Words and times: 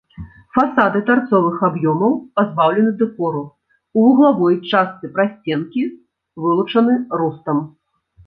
Фасады 0.57 0.99
тарцовых 1.07 1.57
аб'ёмаў 1.67 2.13
пазбаўлены 2.39 2.91
дэкору, 3.01 3.43
у 3.97 4.07
вуглавой 4.07 4.57
частцы 4.71 5.05
прасценкі 5.17 5.83
вылучаны 6.47 6.93
рустам. 7.23 7.57